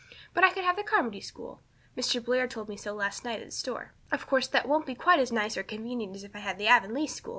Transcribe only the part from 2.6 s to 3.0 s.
me so